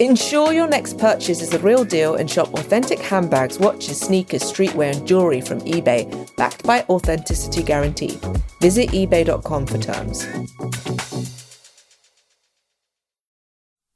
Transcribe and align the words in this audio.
Ensure 0.00 0.52
your 0.52 0.68
next 0.68 0.96
purchase 0.96 1.42
is 1.42 1.50
the 1.50 1.58
real 1.58 1.84
deal 1.84 2.14
and 2.14 2.30
shop 2.30 2.54
authentic 2.54 3.00
handbags, 3.00 3.58
watches, 3.58 3.98
sneakers, 3.98 4.42
streetwear, 4.42 4.96
and 4.96 5.04
jewelry 5.04 5.40
from 5.40 5.60
eBay, 5.62 6.06
backed 6.36 6.62
by 6.62 6.82
authenticity 6.88 7.64
guarantee. 7.64 8.16
Visit 8.60 8.90
eBay.com 8.90 9.66
for 9.66 9.78
terms. 9.78 10.24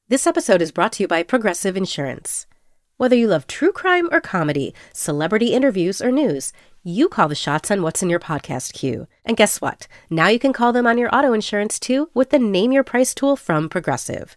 This 0.08 0.26
episode 0.26 0.60
is 0.60 0.72
brought 0.72 0.92
to 0.94 1.04
you 1.04 1.08
by 1.08 1.22
Progressive 1.22 1.76
Insurance. 1.76 2.48
Whether 2.96 3.14
you 3.14 3.28
love 3.28 3.46
true 3.46 3.70
crime 3.70 4.08
or 4.10 4.20
comedy, 4.20 4.74
celebrity 4.92 5.52
interviews 5.54 6.02
or 6.02 6.10
news, 6.10 6.52
you 6.82 7.08
call 7.08 7.28
the 7.28 7.36
shots 7.36 7.70
on 7.70 7.80
what's 7.80 8.02
in 8.02 8.10
your 8.10 8.18
podcast 8.18 8.72
queue. 8.72 9.06
And 9.24 9.36
guess 9.36 9.60
what? 9.60 9.86
Now 10.10 10.26
you 10.26 10.40
can 10.40 10.52
call 10.52 10.72
them 10.72 10.86
on 10.86 10.98
your 10.98 11.14
auto 11.14 11.32
insurance 11.32 11.78
too 11.78 12.10
with 12.12 12.30
the 12.30 12.40
Name 12.40 12.72
Your 12.72 12.82
Price 12.82 13.14
tool 13.14 13.36
from 13.36 13.68
Progressive. 13.68 14.36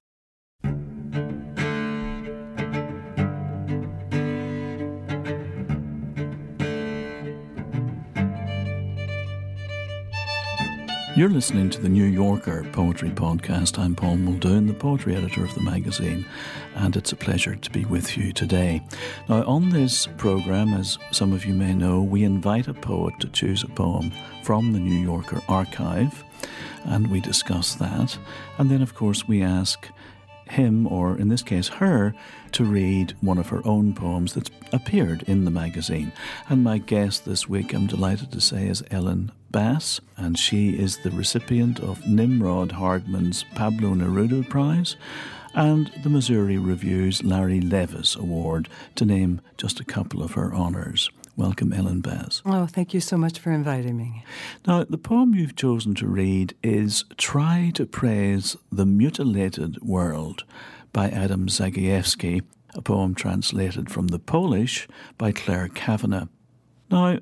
You're 11.21 11.29
listening 11.29 11.69
to 11.69 11.79
the 11.79 11.87
New 11.87 12.05
Yorker 12.05 12.65
Poetry 12.71 13.11
Podcast. 13.11 13.77
I'm 13.77 13.93
Paul 13.93 14.15
Muldoon, 14.15 14.65
the 14.65 14.73
poetry 14.73 15.15
editor 15.15 15.43
of 15.43 15.53
the 15.53 15.61
magazine, 15.61 16.25
and 16.73 16.97
it's 16.97 17.11
a 17.11 17.15
pleasure 17.15 17.55
to 17.55 17.69
be 17.69 17.85
with 17.85 18.17
you 18.17 18.33
today. 18.33 18.81
Now, 19.29 19.43
on 19.43 19.69
this 19.69 20.07
program, 20.17 20.73
as 20.73 20.97
some 21.11 21.31
of 21.31 21.45
you 21.45 21.53
may 21.53 21.75
know, 21.75 22.01
we 22.01 22.23
invite 22.23 22.67
a 22.67 22.73
poet 22.73 23.19
to 23.19 23.27
choose 23.27 23.61
a 23.61 23.67
poem 23.67 24.11
from 24.41 24.73
the 24.73 24.79
New 24.79 24.97
Yorker 24.97 25.43
archive, 25.47 26.23
and 26.85 27.11
we 27.11 27.21
discuss 27.21 27.75
that. 27.75 28.17
And 28.57 28.71
then, 28.71 28.81
of 28.81 28.95
course, 28.95 29.27
we 29.27 29.43
ask 29.43 29.89
him, 30.49 30.87
or 30.87 31.19
in 31.19 31.27
this 31.27 31.43
case 31.43 31.67
her, 31.67 32.15
to 32.53 32.65
read 32.65 33.15
one 33.21 33.37
of 33.37 33.49
her 33.49 33.61
own 33.63 33.93
poems 33.93 34.33
that's 34.33 34.49
appeared 34.73 35.21
in 35.27 35.45
the 35.45 35.51
magazine. 35.51 36.13
And 36.49 36.63
my 36.63 36.79
guest 36.79 37.25
this 37.25 37.47
week, 37.47 37.75
I'm 37.75 37.85
delighted 37.85 38.31
to 38.31 38.41
say, 38.41 38.65
is 38.65 38.83
Ellen 38.89 39.31
Bass, 39.51 39.99
and 40.17 40.37
she 40.37 40.69
is 40.69 40.97
the 40.97 41.11
recipient 41.11 41.79
of 41.79 42.07
Nimrod 42.07 42.71
Hardman's 42.71 43.43
Pablo 43.55 43.93
Neruda 43.93 44.47
Prize 44.47 44.95
and 45.53 45.91
the 46.03 46.09
Missouri 46.09 46.57
Review's 46.57 47.23
Larry 47.23 47.59
Levis 47.59 48.15
Award, 48.15 48.69
to 48.95 49.05
name 49.05 49.41
just 49.57 49.79
a 49.79 49.85
couple 49.85 50.23
of 50.23 50.31
her 50.33 50.53
honours. 50.53 51.09
Welcome, 51.35 51.73
Ellen 51.73 52.01
Bass. 52.01 52.41
Oh, 52.45 52.65
thank 52.65 52.93
you 52.93 52.99
so 52.99 53.17
much 53.17 53.39
for 53.39 53.51
inviting 53.51 53.97
me. 53.97 54.23
Now, 54.67 54.83
the 54.83 54.97
poem 54.97 55.33
you've 55.33 55.55
chosen 55.55 55.95
to 55.95 56.07
read 56.07 56.55
is 56.61 57.03
Try 57.17 57.71
to 57.75 57.85
Praise 57.85 58.55
the 58.71 58.85
Mutilated 58.85 59.81
World 59.81 60.43
by 60.93 61.09
Adam 61.09 61.47
Zagajewski, 61.47 62.41
a 62.73 62.81
poem 62.81 63.15
translated 63.15 63.89
from 63.89 64.07
the 64.07 64.19
Polish 64.19 64.87
by 65.17 65.31
Clare 65.31 65.67
Cavanagh. 65.67 66.27
Now, 66.89 67.19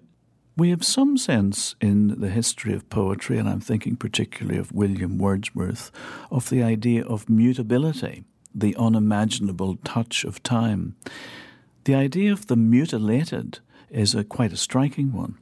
we 0.59 0.71
have 0.71 0.83
some 0.83 1.17
sense 1.17 1.75
in 1.79 2.19
the 2.19 2.29
history 2.29 2.73
of 2.73 2.89
poetry, 2.89 3.37
and 3.37 3.47
I'm 3.47 3.61
thinking 3.61 3.95
particularly 3.95 4.59
of 4.59 4.73
William 4.73 5.17
Wordsworth, 5.17 5.89
of 6.29 6.49
the 6.49 6.61
idea 6.61 7.05
of 7.05 7.29
mutability, 7.29 8.25
the 8.53 8.75
unimaginable 8.75 9.77
touch 9.85 10.25
of 10.25 10.43
time. 10.43 10.97
The 11.85 11.95
idea 11.95 12.33
of 12.33 12.47
the 12.47 12.57
mutilated 12.57 13.59
is 13.89 14.13
a, 14.13 14.25
quite 14.25 14.51
a 14.51 14.57
striking 14.57 15.13
one. 15.13 15.37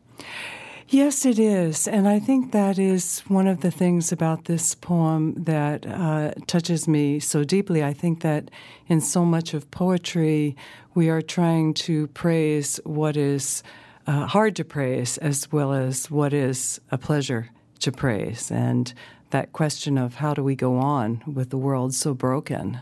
Yes, 0.89 1.25
it 1.25 1.39
is. 1.39 1.88
And 1.88 2.07
I 2.07 2.19
think 2.19 2.51
that 2.51 2.78
is 2.78 3.19
one 3.28 3.47
of 3.47 3.61
the 3.61 3.72
things 3.72 4.11
about 4.11 4.45
this 4.45 4.75
poem 4.75 5.34
that 5.44 5.85
uh, 5.85 6.31
touches 6.45 6.88
me 6.88 7.19
so 7.19 7.44
deeply. 7.44 7.84
I 7.84 7.91
think 7.91 8.22
that 8.22 8.51
in 8.88 9.01
so 9.01 9.25
much 9.25 9.53
of 9.53 9.69
poetry, 9.72 10.55
we 10.94 11.09
are 11.09 11.22
trying 11.22 11.73
to 11.73 12.07
praise 12.07 12.79
what 12.85 13.17
is 13.17 13.63
uh, 14.07 14.25
hard 14.25 14.56
to 14.56 14.63
praise 14.63 15.18
as 15.18 15.51
well 15.51 15.73
as 15.73 16.09
what 16.09 16.34
is 16.34 16.79
a 16.90 16.97
pleasure 16.97 17.50
to 17.79 17.91
praise. 17.91 18.50
And 18.50 18.91
that 19.29 19.51
question 19.51 19.97
of 19.97 20.16
how 20.16 20.34
do 20.34 20.44
we 20.44 20.56
go 20.56 20.78
on 20.78 21.22
with 21.31 21.50
the 21.50 21.57
world 21.57 21.94
so 21.94 22.13
broken. 22.13 22.79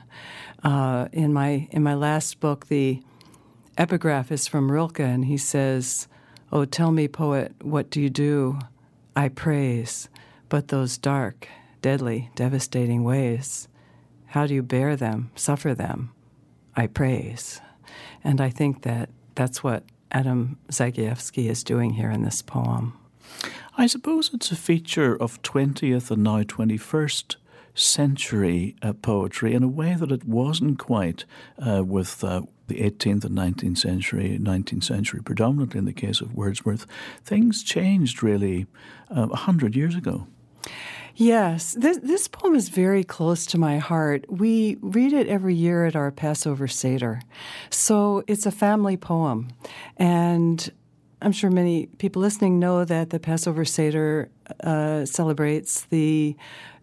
Uh, 0.64 1.08
in 1.12 1.34
my 1.34 1.68
in 1.72 1.84
my 1.84 1.96
last 1.96 2.40
book, 2.40 2.68
the 2.68 3.02
epigraph 3.78 4.31
is 4.31 4.47
from 4.47 4.72
Rilke, 4.72 5.00
and 5.00 5.25
he 5.25 5.38
says, 5.38 6.08
Oh, 6.52 6.66
tell 6.66 6.91
me, 6.91 7.08
poet, 7.08 7.53
what 7.62 7.90
do 7.90 8.00
you 8.00 8.09
do? 8.09 8.59
I 9.16 9.30
praise, 9.30 10.08
but 10.47 10.68
those 10.68 10.97
dark, 10.97 11.47
deadly, 11.81 12.30
devastating 12.35 13.03
ways, 13.03 13.68
how 14.28 14.46
do 14.46 14.53
you 14.53 14.62
bear 14.62 14.96
them, 14.96 15.31
suffer 15.35 15.74
them? 15.74 16.12
I 16.75 16.88
praise. 16.88 17.62
And 18.24 18.40
I 18.40 18.50
think 18.50 18.84
that 18.84 19.09
that's 19.34 19.64
what 19.64 19.84
Adam 20.11 20.57
Zagajewski 20.69 21.49
is 21.49 21.63
doing 21.63 21.93
here 21.93 22.11
in 22.11 22.23
this 22.23 22.41
poem. 22.41 22.97
I 23.77 23.88
suppose 23.88 24.31
it's 24.33 24.51
a 24.51 24.55
feature 24.55 25.16
of 25.16 25.41
20th 25.41 26.09
and 26.11 26.23
now 26.23 26.43
21st 26.43 27.35
century 27.73 28.75
uh, 28.81 28.93
poetry 28.93 29.53
in 29.53 29.63
a 29.63 29.67
way 29.67 29.95
that 29.95 30.11
it 30.11 30.23
wasn't 30.23 30.79
quite 30.79 31.25
uh, 31.66 31.83
with 31.83 32.23
uh, 32.23 32.41
the 32.67 32.75
18th 32.75 33.25
and 33.25 33.38
19th 33.38 33.77
century, 33.77 34.39
19th 34.41 34.83
century 34.83 35.21
predominantly 35.21 35.77
in 35.77 35.85
the 35.85 35.93
case 35.93 36.22
of 36.22 36.33
Wordsworth. 36.33 36.87
Things 37.23 37.63
changed 37.63 38.23
really 38.23 38.66
uh, 39.16 39.27
a 39.29 39.33
uh, 39.33 39.35
hundred 39.35 39.75
years 39.75 39.95
ago. 39.95 40.27
Yes, 41.18 41.74
this, 41.80 41.98
this 42.03 42.28
poem 42.28 42.56
is 42.56 42.68
very 42.68 43.03
close 43.03 43.46
to 43.48 43.58
my 43.58 43.78
heart. 43.78 44.26
We 44.30 44.78
read 44.81 45.14
it 45.14 45.28
every 45.28 45.56
year 45.56 45.86
at 45.86 45.96
our 45.96 46.12
Passover 46.12 46.68
Seder. 46.68 47.22
So 47.70 48.24
it's 48.28 48.46
a 48.46 48.52
family 48.52 48.98
poem. 48.98 49.48
And 49.96 50.70
I'm 51.22 51.31
sure 51.31 51.50
many 51.50 51.86
people 51.86 52.22
listening 52.22 52.59
know 52.59 52.84
that 52.84 53.12
the 53.12 53.20
Passover 53.20 53.64
Seder 53.64 54.30
uh, 54.62 55.06
celebrates 55.06 55.86
the 55.86 56.36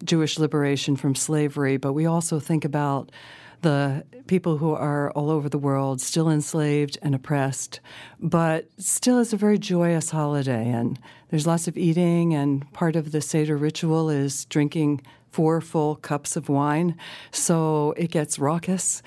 Jewish 0.03 0.39
liberation 0.39 0.97
from 0.97 1.15
slavery, 1.15 1.77
but 1.77 1.93
we 1.93 2.07
also 2.07 2.41
think 2.41 2.65
about 2.65 3.13
the 3.61 4.05
people 4.27 4.59
who 4.59 4.73
are 4.73 5.11
all 5.13 5.31
over 5.31 5.49
the 5.49 5.59
world 5.59 6.01
still 6.01 6.29
enslaved 6.29 6.99
and 7.03 7.15
oppressed, 7.15 7.81
but 8.19 8.67
still 8.79 9.21
it's 9.21 9.33
a 9.33 9.37
very 9.37 9.59
joyous 9.59 10.11
holiday. 10.11 10.69
And 10.69 10.99
there's 11.33 11.47
lots 11.47 11.67
of 11.67 11.79
eating, 11.79 12.35
and 12.35 12.71
part 12.75 12.95
of 12.95 13.11
the 13.11 13.23
Seder 13.23 13.57
ritual 13.57 14.11
is 14.11 14.45
drinking 14.45 15.01
four 15.31 15.63
full 15.63 15.97
cups 15.97 16.37
of 16.37 16.51
wine. 16.51 16.95
So 17.31 17.95
it 17.97 18.11
gets 18.11 18.39
raucous. 18.39 19.03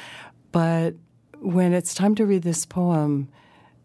But 0.52 0.96
when 1.40 1.72
it's 1.72 1.94
time 1.94 2.16
to 2.16 2.26
read 2.26 2.42
this 2.42 2.66
poem, 2.66 3.30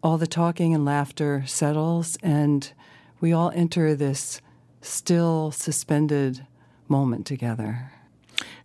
all 0.01 0.17
the 0.17 0.25
talking 0.25 0.73
and 0.73 0.83
laughter 0.83 1.43
settles, 1.45 2.17
and 2.23 2.73
we 3.19 3.31
all 3.31 3.51
enter 3.53 3.93
this 3.93 4.41
still 4.81 5.51
suspended 5.51 6.43
moment 6.87 7.27
together. 7.27 7.91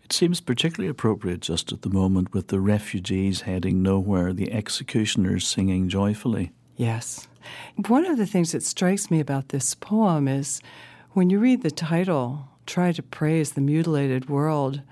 It 0.02 0.10
seems 0.10 0.40
particularly 0.40 0.88
appropriate 0.88 1.40
just 1.40 1.70
at 1.70 1.82
the 1.82 1.90
moment 1.90 2.32
with 2.32 2.48
the 2.48 2.60
refugees 2.60 3.42
heading 3.42 3.82
nowhere, 3.82 4.32
the 4.32 4.54
executioners 4.54 5.46
singing 5.46 5.90
joyfully. 5.90 6.52
Yes. 6.76 7.28
One 7.86 8.04
of 8.06 8.18
the 8.18 8.26
things 8.26 8.52
that 8.52 8.62
strikes 8.62 9.10
me 9.10 9.20
about 9.20 9.48
this 9.48 9.74
poem 9.74 10.28
is 10.28 10.60
when 11.12 11.30
you 11.30 11.38
read 11.38 11.62
the 11.62 11.70
title, 11.70 12.48
Try 12.66 12.92
to 12.92 13.02
Praise 13.02 13.52
the 13.52 13.60
Mutilated 13.60 14.28
World, 14.28 14.82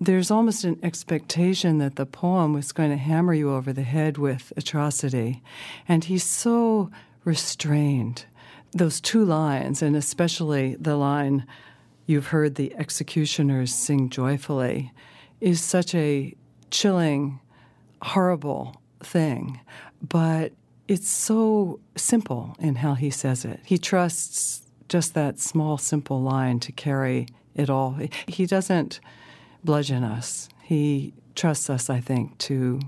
there's 0.00 0.30
almost 0.30 0.64
an 0.64 0.78
expectation 0.82 1.78
that 1.78 1.96
the 1.96 2.06
poem 2.06 2.52
was 2.52 2.72
going 2.72 2.90
to 2.90 2.96
hammer 2.96 3.34
you 3.34 3.52
over 3.52 3.72
the 3.72 3.82
head 3.82 4.18
with 4.18 4.52
atrocity. 4.56 5.42
And 5.88 6.04
he's 6.04 6.24
so 6.24 6.90
restrained. 7.24 8.24
Those 8.72 9.00
two 9.00 9.24
lines, 9.24 9.82
and 9.82 9.94
especially 9.94 10.76
the 10.76 10.96
line, 10.96 11.46
you've 12.06 12.28
heard 12.28 12.54
the 12.54 12.74
executioners 12.76 13.74
sing 13.74 14.08
joyfully 14.08 14.92
is 15.40 15.60
such 15.62 15.94
a 15.94 16.34
chilling, 16.70 17.40
horrible 18.00 18.80
thing. 19.00 19.60
But 20.00 20.52
it's 20.88 21.08
so 21.08 21.80
simple 21.96 22.56
in 22.58 22.76
how 22.76 22.94
he 22.94 23.10
says 23.10 23.44
it. 23.44 23.60
He 23.64 23.78
trusts 23.78 24.62
just 24.88 25.14
that 25.14 25.38
small, 25.40 25.78
simple 25.78 26.20
line 26.20 26.60
to 26.60 26.72
carry 26.72 27.26
it 27.54 27.70
all. 27.70 27.98
He 28.26 28.46
doesn't 28.46 29.00
bludgeon 29.64 30.04
us. 30.04 30.48
He 30.62 31.14
trusts 31.34 31.70
us, 31.70 31.88
I 31.88 32.00
think, 32.00 32.36
to 32.38 32.80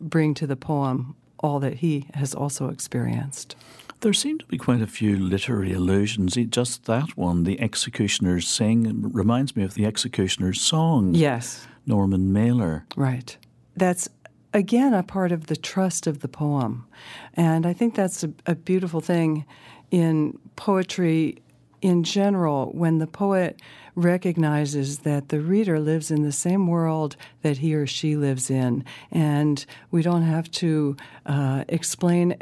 bring 0.00 0.34
to 0.34 0.46
the 0.46 0.56
poem 0.56 1.14
all 1.38 1.60
that 1.60 1.74
he 1.74 2.06
has 2.14 2.34
also 2.34 2.68
experienced. 2.68 3.54
there 4.00 4.12
seem 4.12 4.38
to 4.38 4.46
be 4.46 4.58
quite 4.58 4.80
a 4.82 4.86
few 4.86 5.16
literary 5.16 5.72
allusions. 5.72 6.34
Just 6.34 6.84
that 6.84 7.16
one, 7.16 7.44
the 7.44 7.60
Executioner's 7.60 8.46
Sing, 8.48 9.10
reminds 9.12 9.56
me 9.56 9.62
of 9.64 9.74
the 9.74 9.86
Executioner's 9.86 10.60
Song. 10.60 11.14
Yes. 11.14 11.66
Norman 11.86 12.32
Mailer. 12.32 12.86
Right. 12.96 13.36
That's 13.76 14.08
again 14.52 14.94
a 14.94 15.02
part 15.02 15.32
of 15.32 15.46
the 15.46 15.56
trust 15.56 16.06
of 16.06 16.20
the 16.20 16.28
poem. 16.28 16.86
And 17.34 17.66
I 17.66 17.72
think 17.72 17.94
that's 17.94 18.24
a, 18.24 18.32
a 18.46 18.54
beautiful 18.54 19.00
thing 19.00 19.44
in 19.90 20.38
poetry 20.56 21.42
in 21.82 22.02
general 22.02 22.70
when 22.72 22.98
the 22.98 23.06
poet 23.06 23.60
recognizes 23.94 25.00
that 25.00 25.28
the 25.28 25.40
reader 25.40 25.78
lives 25.78 26.10
in 26.10 26.22
the 26.22 26.32
same 26.32 26.66
world 26.66 27.16
that 27.42 27.58
he 27.58 27.74
or 27.74 27.86
she 27.86 28.16
lives 28.16 28.50
in, 28.50 28.84
and 29.10 29.64
we 29.90 30.02
don't 30.02 30.22
have 30.22 30.50
to 30.50 30.96
uh, 31.26 31.64
explain 31.68 32.34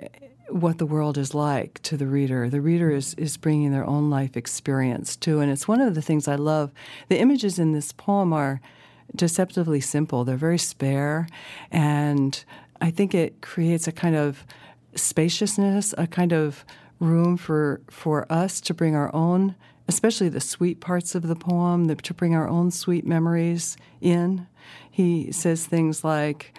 what 0.49 0.79
the 0.79 0.87
world 0.87 1.17
is 1.19 1.35
like 1.35 1.81
to 1.83 1.97
the 1.97 2.07
reader. 2.07 2.49
The 2.49 2.61
reader 2.61 2.91
is, 2.91 3.15
is 3.15 3.37
bringing 3.37 3.73
their 3.73 3.87
own 3.87 4.11
life 4.11 4.37
experience 4.37 5.17
too. 5.17 5.41
And 5.41 5.51
it's 5.51 5.67
one 5.67 5.81
of 5.81 5.95
the 5.95 6.03
things 6.03 6.29
I 6.29 6.37
love. 6.37 6.71
The 7.09 7.19
images 7.19 7.59
in 7.59 7.73
this 7.73 7.93
poem 7.93 8.33
are 8.33 8.61
deceptively 9.15 9.81
simple, 9.81 10.25
they're 10.25 10.37
very 10.37 10.59
spare. 10.59 11.27
And 11.71 12.45
I 12.81 12.91
think 12.91 13.15
it 13.15 13.41
creates 13.41 13.87
a 13.87 13.93
kind 13.93 14.17
of 14.17 14.45
spaciousness, 14.95 15.95
a 15.99 16.07
kind 16.07 16.33
of 16.33 16.65
room 17.01 17.37
for, 17.37 17.81
for 17.91 18.31
us 18.31 18.61
to 18.63 18.75
bring 18.75 18.95
our 18.95 19.15
own, 19.15 19.55
especially 19.89 20.29
the 20.29 20.41
sweet 20.41 20.81
parts 20.81 21.15
of 21.15 21.27
the 21.27 21.37
poem, 21.37 21.87
the, 21.87 21.97
to 21.97 22.15
bring 22.15 22.35
our 22.35 22.49
own 22.49 22.71
sweet 22.71 23.07
memories 23.07 23.77
in. 24.01 24.47
He 24.91 25.33
says 25.33 25.67
things 25.67 26.05
like 26.05 26.55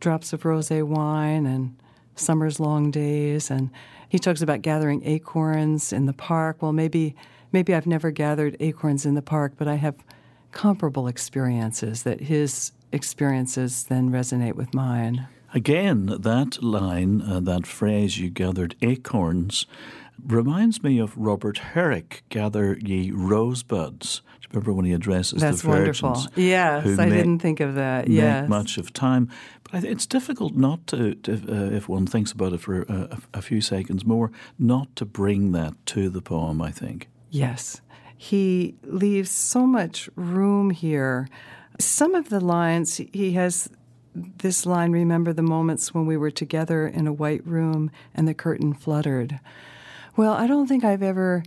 drops 0.00 0.32
of 0.32 0.44
rose 0.44 0.70
wine 0.70 1.46
and 1.46 1.76
summer's 2.16 2.60
long 2.60 2.90
days 2.90 3.50
and 3.50 3.70
he 4.08 4.18
talks 4.18 4.42
about 4.42 4.60
gathering 4.60 5.02
acorns 5.04 5.92
in 5.92 6.06
the 6.06 6.12
park 6.12 6.60
well 6.60 6.72
maybe 6.72 7.14
maybe 7.52 7.74
i've 7.74 7.86
never 7.86 8.10
gathered 8.10 8.56
acorns 8.60 9.06
in 9.06 9.14
the 9.14 9.22
park 9.22 9.54
but 9.56 9.66
i 9.66 9.76
have 9.76 9.96
comparable 10.52 11.06
experiences 11.08 12.02
that 12.04 12.20
his 12.20 12.72
experiences 12.92 13.84
then 13.84 14.10
resonate 14.10 14.54
with 14.54 14.72
mine 14.74 15.26
again 15.54 16.06
that 16.20 16.62
line 16.62 17.20
uh, 17.22 17.40
that 17.40 17.66
phrase 17.66 18.18
you 18.18 18.28
gathered 18.30 18.74
acorns 18.82 19.66
reminds 20.26 20.82
me 20.82 20.98
of 20.98 21.16
robert 21.16 21.58
herrick 21.58 22.22
gather 22.28 22.76
ye 22.80 23.10
rosebuds 23.10 24.20
Do 24.40 24.46
you 24.46 24.48
remember 24.52 24.72
when 24.74 24.84
he 24.84 24.92
addresses 24.92 25.40
That's 25.40 25.62
the 25.62 25.68
virgins 25.68 26.00
That's 26.00 26.02
wonderful. 26.02 26.42
Yes, 26.42 26.98
I 26.98 27.08
didn't 27.08 27.38
think 27.38 27.60
of 27.60 27.74
that. 27.76 28.08
Yes. 28.08 28.48
much 28.48 28.76
of 28.76 28.92
time. 28.92 29.30
But 29.70 29.84
it's 29.84 30.06
difficult 30.06 30.54
not 30.54 30.86
to, 30.88 31.14
to 31.14 31.32
uh, 31.32 31.70
if 31.76 31.88
one 31.88 32.06
thinks 32.06 32.32
about 32.32 32.52
it 32.52 32.60
for 32.60 32.82
a, 32.82 33.18
a 33.32 33.40
few 33.42 33.60
seconds 33.62 34.04
more, 34.04 34.30
not 34.58 34.94
to 34.96 35.06
bring 35.06 35.52
that 35.52 35.74
to 35.86 36.10
the 36.10 36.20
poem, 36.20 36.60
I 36.60 36.70
think. 36.70 37.08
Yes. 37.30 37.80
He 38.22 38.76
leaves 38.84 39.32
so 39.32 39.66
much 39.66 40.08
room 40.14 40.70
here. 40.70 41.28
Some 41.80 42.14
of 42.14 42.28
the 42.28 42.38
lines, 42.38 42.98
he 43.12 43.32
has 43.32 43.68
this 44.14 44.64
line 44.64 44.92
Remember 44.92 45.32
the 45.32 45.42
moments 45.42 45.92
when 45.92 46.06
we 46.06 46.16
were 46.16 46.30
together 46.30 46.86
in 46.86 47.08
a 47.08 47.12
white 47.12 47.44
room 47.44 47.90
and 48.14 48.28
the 48.28 48.32
curtain 48.32 48.74
fluttered. 48.74 49.40
Well, 50.16 50.34
I 50.34 50.46
don't 50.46 50.68
think 50.68 50.84
I've 50.84 51.02
ever 51.02 51.42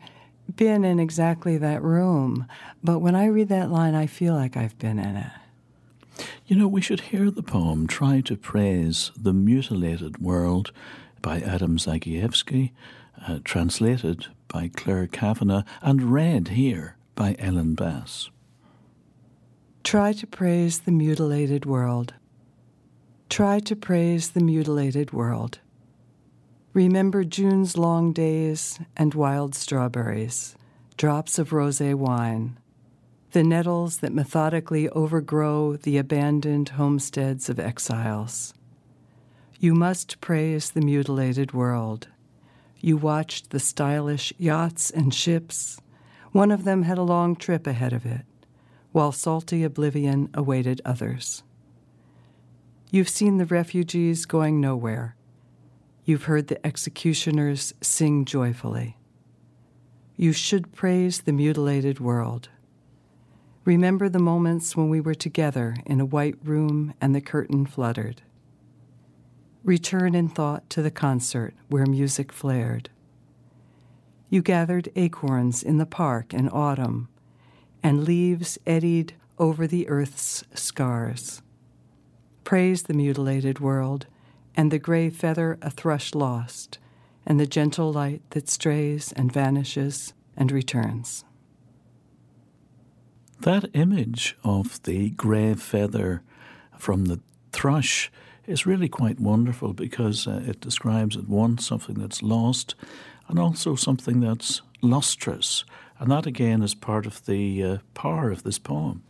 been 0.54 0.84
in 0.84 1.00
exactly 1.00 1.58
that 1.60 1.82
room, 1.82 2.46
but 2.84 3.00
when 3.00 3.16
I 3.16 3.28
read 3.28 3.48
that 3.48 3.72
line, 3.72 3.96
I 3.96 4.06
feel 4.06 4.34
like 4.34 4.58
I've 4.58 4.78
been 4.78 5.00
in 5.00 5.16
it. 5.16 5.32
You 6.46 6.58
know, 6.58 6.68
we 6.68 6.82
should 6.82 7.00
hear 7.00 7.32
the 7.32 7.42
poem 7.42 7.88
Try 7.88 8.20
to 8.20 8.36
Praise 8.36 9.14
the 9.16 9.32
Mutilated 9.32 10.18
World 10.18 10.74
by 11.22 11.40
Adam 11.40 11.78
Zagajewski, 11.78 12.74
uh, 13.26 13.40
translated 13.46 14.28
by 14.48 14.70
Clare 14.76 15.08
Cavanagh, 15.08 15.64
and 15.82 16.12
read 16.14 16.50
here 16.50 16.98
by 17.16 17.36
Ellen 17.40 17.76
Bass. 17.76 18.30
Try 19.84 20.14
to 20.14 20.28
praise 20.28 20.80
the 20.80 20.92
mutilated 20.92 21.66
world. 21.66 22.14
Try 23.30 23.60
to 23.60 23.76
praise 23.76 24.32
the 24.32 24.40
mutilated 24.44 25.14
world. 25.14 25.60
Remember 26.74 27.24
June's 27.24 27.78
long 27.78 28.12
days 28.12 28.80
and 28.98 29.14
wild 29.14 29.56
strawberries, 29.56 30.56
drops 30.98 31.40
of 31.40 31.54
rose 31.54 31.80
wine, 31.80 32.58
the 33.32 33.44
nettles 33.44 33.98
that 33.98 34.14
methodically 34.14 34.90
overgrow 34.90 35.76
the 35.76 35.98
abandoned 35.98 36.70
homesteads 36.70 37.50
of 37.50 37.60
exiles. 37.60 38.54
You 39.60 39.74
must 39.74 40.20
praise 40.22 40.72
the 40.72 40.82
mutilated 40.82 41.54
world. 41.54 42.08
You 42.86 42.98
watched 42.98 43.50
the 43.50 43.60
stylish 43.60 44.32
yachts 44.38 44.92
and 44.92 45.12
ships. 45.12 45.82
One 46.34 46.52
of 46.52 46.66
them 46.66 46.84
had 46.84 47.00
a 47.00 47.02
long 47.02 47.36
trip 47.36 47.66
ahead 47.66 47.94
of 47.94 48.06
it, 48.06 48.26
while 48.92 49.12
salty 49.12 49.64
oblivion 49.64 50.30
awaited 50.36 50.82
others. 50.86 51.42
You've 52.92 53.10
seen 53.10 53.40
the 53.40 53.46
refugees 53.48 54.28
going 54.28 54.62
nowhere 54.62 55.16
You've 56.04 56.26
heard 56.26 56.50
the 56.50 56.64
executioners 56.64 57.74
sing 57.82 58.26
joyfully. 58.26 58.98
You 60.16 60.34
should 60.34 60.72
praise 60.72 61.22
the 61.22 61.34
mutilated 61.34 62.00
world. 62.00 62.50
Remember 63.64 64.10
the 64.10 64.20
moments 64.20 64.78
when 64.78 64.90
we 64.90 65.02
were 65.02 65.16
together 65.16 65.76
in 65.88 66.00
a 66.00 66.06
white 66.06 66.38
room 66.44 66.94
and 67.02 67.16
the 67.16 67.22
curtain 67.22 67.66
fluttered. 67.66 68.22
Return 69.66 70.14
in 70.14 70.30
thought 70.30 70.70
to 70.70 70.84
the 70.84 70.92
concert 70.92 71.56
where 71.70 71.88
music 71.88 72.32
flared. 72.32 72.92
You 74.30 74.44
gathered 74.44 74.92
acorns 74.96 75.64
in 75.64 75.80
the 75.80 75.88
park 75.88 76.36
in 76.36 76.50
autumn, 76.50 77.10
and 77.82 78.04
leaves 78.04 78.60
eddied 78.68 79.16
over 79.40 79.66
the 79.66 79.90
earth's 79.90 80.44
scars. 80.54 81.42
Praise 82.44 82.84
the 82.84 82.94
mutilated 82.94 83.60
world 83.60 84.06
and 84.56 84.70
the 84.70 84.78
gray 84.78 85.10
feather 85.10 85.58
a 85.64 85.72
thrush 85.72 86.14
lost, 86.14 86.78
and 87.26 87.40
the 87.40 87.48
gentle 87.48 87.92
light 87.92 88.22
that 88.30 88.48
strays 88.48 89.12
and 89.14 89.34
vanishes 89.34 90.14
and 90.38 90.52
returns. 90.52 91.26
That 93.40 93.66
image 93.74 94.38
of 94.44 94.82
the 94.84 95.10
grey 95.10 95.56
feather 95.56 96.22
from 96.78 97.06
the 97.06 97.20
thrush 97.52 98.12
is 98.48 98.66
really 98.66 98.90
quite 98.90 99.20
wonderful 99.20 99.74
because 99.74 100.28
uh, 100.28 100.42
it 100.46 100.62
describes 100.62 101.18
at 101.18 101.28
once 101.28 101.66
something 101.66 101.96
that's 101.96 102.22
lost 102.22 102.76
and 103.28 103.40
also 103.40 103.76
something 103.76 104.20
that's 104.20 104.62
lustrous. 104.82 105.66
And 106.00 106.12
that 106.12 106.26
again 106.26 106.62
is 106.62 106.76
part 106.76 107.06
of 107.06 107.26
the 107.26 107.64
uh, 107.64 107.78
power 107.94 108.32
of 108.32 108.44
this 108.44 108.60
poem. 108.60 109.04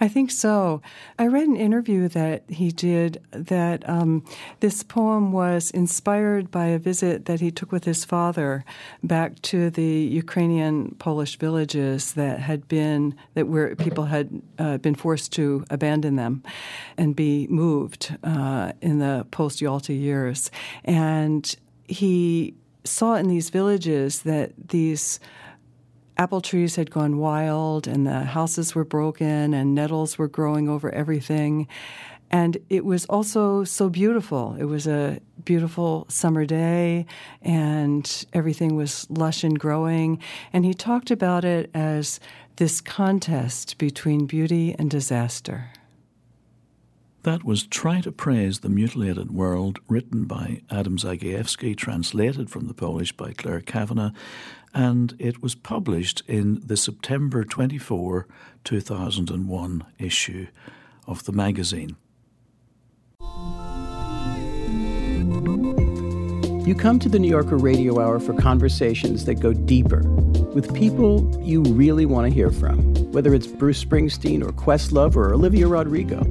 I 0.00 0.08
think 0.08 0.30
so. 0.30 0.80
I 1.18 1.26
read 1.26 1.46
an 1.46 1.56
interview 1.56 2.08
that 2.08 2.44
he 2.48 2.70
did 2.70 3.20
that 3.30 3.88
um, 3.88 4.24
this 4.60 4.82
poem 4.82 5.32
was 5.32 5.70
inspired 5.70 6.50
by 6.50 6.66
a 6.66 6.78
visit 6.78 7.26
that 7.26 7.40
he 7.40 7.50
took 7.50 7.72
with 7.72 7.84
his 7.84 8.04
father 8.04 8.64
back 9.02 9.40
to 9.42 9.70
the 9.70 9.82
Ukrainian 9.82 10.94
Polish 10.98 11.36
villages 11.38 12.12
that 12.14 12.40
had 12.40 12.68
been 12.68 13.14
that 13.34 13.48
where 13.48 13.76
people 13.76 14.04
had 14.04 14.42
uh, 14.58 14.78
been 14.78 14.94
forced 14.94 15.32
to 15.32 15.64
abandon 15.70 16.16
them 16.16 16.42
and 16.96 17.14
be 17.14 17.46
moved 17.48 18.16
uh, 18.24 18.72
in 18.80 18.98
the 18.98 19.26
post 19.30 19.60
Yalta 19.60 19.92
years, 19.92 20.50
and 20.84 21.56
he 21.86 22.54
saw 22.84 23.14
in 23.14 23.28
these 23.28 23.50
villages 23.50 24.22
that 24.22 24.52
these 24.68 25.20
apple 26.20 26.42
trees 26.42 26.76
had 26.76 26.90
gone 26.90 27.16
wild 27.16 27.88
and 27.88 28.06
the 28.06 28.20
houses 28.20 28.74
were 28.74 28.84
broken 28.84 29.54
and 29.54 29.74
nettles 29.74 30.18
were 30.18 30.28
growing 30.28 30.68
over 30.68 30.90
everything. 30.94 31.66
And 32.30 32.58
it 32.68 32.84
was 32.84 33.06
also 33.06 33.64
so 33.64 33.88
beautiful. 33.88 34.54
It 34.60 34.64
was 34.64 34.86
a 34.86 35.18
beautiful 35.46 36.04
summer 36.10 36.44
day 36.44 37.06
and 37.40 38.26
everything 38.34 38.76
was 38.76 39.06
lush 39.08 39.42
and 39.44 39.58
growing. 39.58 40.20
And 40.52 40.66
he 40.66 40.74
talked 40.74 41.10
about 41.10 41.46
it 41.46 41.70
as 41.72 42.20
this 42.56 42.82
contest 42.82 43.78
between 43.78 44.26
beauty 44.26 44.76
and 44.78 44.90
disaster. 44.90 45.70
That 47.22 47.44
was 47.44 47.66
Try 47.66 48.00
to 48.00 48.12
Praise 48.12 48.60
the 48.60 48.70
Mutilated 48.70 49.30
World, 49.30 49.78
written 49.88 50.24
by 50.24 50.62
Adam 50.70 50.96
Zagajewski, 50.96 51.76
translated 51.76 52.48
from 52.48 52.66
the 52.66 52.72
Polish 52.72 53.12
by 53.12 53.34
Clare 53.34 53.60
Cavanagh, 53.60 54.12
and 54.72 55.14
it 55.18 55.42
was 55.42 55.54
published 55.54 56.22
in 56.26 56.62
the 56.64 56.78
September 56.78 57.44
24, 57.44 58.26
2001 58.64 59.84
issue 59.98 60.46
of 61.06 61.24
the 61.24 61.32
magazine. 61.32 61.96
You 66.66 66.74
come 66.74 66.98
to 67.00 67.08
the 67.10 67.18
New 67.18 67.28
Yorker 67.28 67.58
Radio 67.58 68.00
Hour 68.00 68.18
for 68.20 68.32
conversations 68.32 69.26
that 69.26 69.40
go 69.40 69.52
deeper 69.52 70.00
with 70.54 70.72
people 70.74 71.38
you 71.42 71.62
really 71.64 72.06
want 72.06 72.28
to 72.28 72.34
hear 72.34 72.50
from, 72.50 72.78
whether 73.12 73.34
it's 73.34 73.46
Bruce 73.46 73.84
Springsteen 73.84 74.42
or 74.42 74.52
Questlove 74.52 75.16
or 75.16 75.34
Olivia 75.34 75.66
Rodrigo, 75.68 76.24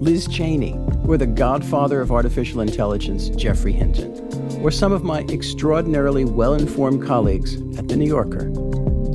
Liz 0.00 0.26
Cheney, 0.26 0.78
or 1.06 1.16
the 1.18 1.26
godfather 1.26 2.00
of 2.00 2.10
artificial 2.10 2.62
intelligence, 2.62 3.28
Geoffrey 3.30 3.72
Hinton. 3.72 4.16
or 4.62 4.70
some 4.70 4.92
of 4.92 5.02
my 5.02 5.20
extraordinarily 5.30 6.24
well 6.24 6.54
informed 6.54 7.06
colleagues 7.06 7.54
at 7.78 7.88
The 7.88 7.96
New 7.96 8.06
Yorker. 8.06 8.52